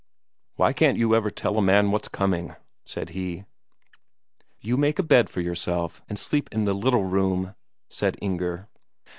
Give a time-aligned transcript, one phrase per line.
[0.55, 2.55] "Why can't you ever tell a man what's coming?"
[2.85, 3.45] said he.
[4.59, 7.53] "You make a bed for yourself and sleep in the little room,"
[7.87, 8.67] said Inger.